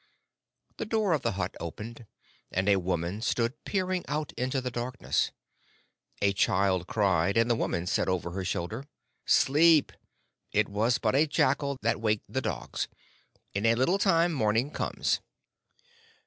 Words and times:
The 0.77 0.87
door 0.87 1.13
of 1.13 1.21
the 1.21 1.33
hut 1.33 1.55
opened, 1.59 2.07
and 2.51 2.67
a 2.67 2.77
woman 2.79 3.21
stood 3.21 3.63
peering 3.65 4.03
out 4.07 4.31
into 4.33 4.59
the 4.59 4.71
darkness. 4.71 5.29
A 6.23 6.33
child 6.33 6.87
cried, 6.87 7.37
and 7.37 7.47
the 7.51 7.55
woman 7.55 7.85
said 7.85 8.09
over 8.09 8.31
her 8.31 8.43
shoulder, 8.43 8.83
"Sleep. 9.27 9.91
It 10.51 10.67
was 10.69 10.97
but 10.97 11.13
a 11.15 11.27
jackal 11.27 11.77
that 11.83 12.01
waked 12.01 12.25
the 12.27 12.41
dogs. 12.41 12.87
In 13.53 13.63
a 13.63 13.75
little 13.75 13.99
time 13.99 14.33
morning 14.33 14.71
comes." 14.71 15.19